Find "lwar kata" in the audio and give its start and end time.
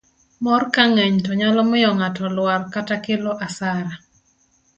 2.37-2.95